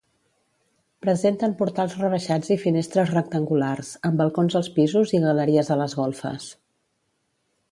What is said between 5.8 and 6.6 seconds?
les golfes.